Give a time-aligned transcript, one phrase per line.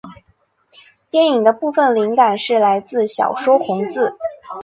[1.11, 4.17] 电影的部份灵感是来自小说红字。